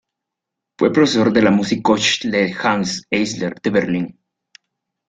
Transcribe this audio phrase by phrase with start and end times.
[0.79, 4.19] Fue profesor de la Musikhochschule Hanns Eisler de Berlín.